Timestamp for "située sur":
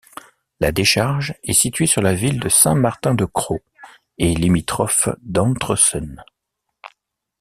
1.53-2.01